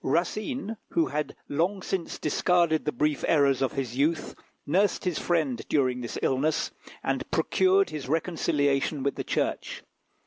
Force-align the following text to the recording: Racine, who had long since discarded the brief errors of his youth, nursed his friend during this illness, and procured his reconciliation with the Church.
Racine, 0.03 0.77
who 0.93 1.05
had 1.09 1.35
long 1.47 1.83
since 1.83 2.17
discarded 2.17 2.85
the 2.85 2.91
brief 2.91 3.23
errors 3.27 3.61
of 3.61 3.73
his 3.73 3.95
youth, 3.95 4.33
nursed 4.65 5.03
his 5.05 5.19
friend 5.19 5.63
during 5.69 6.01
this 6.01 6.17
illness, 6.23 6.71
and 7.03 7.29
procured 7.29 7.91
his 7.91 8.09
reconciliation 8.09 9.03
with 9.03 9.13
the 9.13 9.23
Church. 9.23 9.83